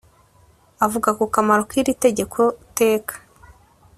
Avuga 0.85 1.09
ku 1.17 1.25
kamaro 1.33 1.61
k’iri 1.69 1.93
tegeko 2.03 2.39
teka 2.77 3.15